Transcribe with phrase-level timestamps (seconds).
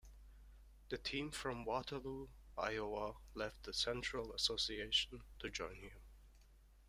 [0.89, 6.01] The team from Waterloo, Iowa left the Central Association to join here.